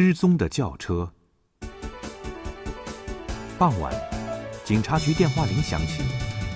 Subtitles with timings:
[0.00, 1.12] 失踪的轿车。
[3.58, 3.92] 傍晚，
[4.64, 6.04] 警察局电话铃响起，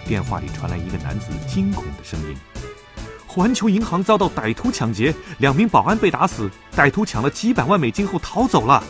[0.06, 2.36] 电话里传来一个男子惊恐的声音
[3.26, 8.80] ：“环球银行遭到歹徒抢劫，两名保安被打死，歹徒抢了几百万美金后逃走了。”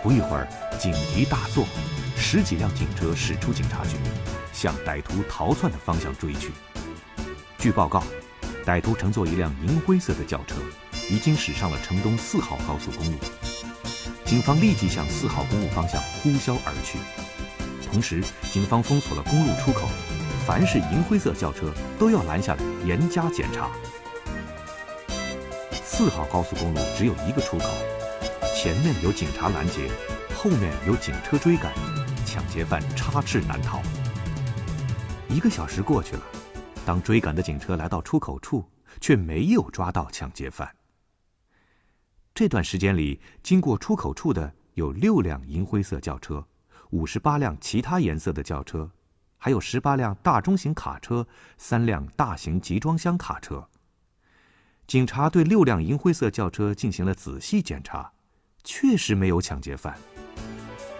[0.00, 0.46] 不一会儿，
[0.78, 1.66] 警笛大作，
[2.16, 3.96] 十几辆警车驶出警察局，
[4.52, 6.52] 向歹徒逃窜的方向追去。
[7.58, 8.04] 据报告，
[8.64, 10.54] 歹徒乘坐一辆银灰色的轿车，
[11.10, 13.18] 已经驶上了城东四号高速公路。
[14.24, 16.98] 警方立即向四号公路方向呼啸而去，
[17.86, 19.88] 同时，警方封锁了公路出口，
[20.46, 23.68] 凡是银灰色轿车都要拦下来严加检查。
[25.84, 27.66] 四号高速公路只有一个出口。
[28.56, 29.90] 前面有警察拦截，
[30.36, 31.72] 后面有警车追赶，
[32.24, 33.82] 抢劫犯插翅难逃。
[35.28, 36.22] 一个小时过去了，
[36.86, 38.64] 当追赶的警车来到出口处，
[39.00, 40.68] 却没有抓到抢劫犯。
[42.34, 46.46] 这段时间里，经过出口处的有六辆银灰色轿车，
[46.90, 48.90] 五十八辆其他颜色的轿车，
[49.36, 51.26] 还有十八辆大中型卡车，
[51.58, 53.68] 三辆大型集装箱卡车。
[54.86, 58.12] 警察对六辆银灰色轿车进行了仔细检查。
[58.64, 59.98] 确实没有抢劫犯。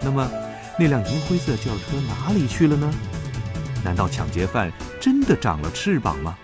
[0.01, 0.29] 那么，
[0.77, 2.93] 那辆银灰色轿车哪里去了呢？
[3.85, 4.69] 难道抢劫犯
[4.99, 6.37] 真的长了翅膀吗？